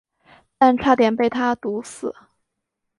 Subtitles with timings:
[0.57, 2.11] 但差点被他毒死。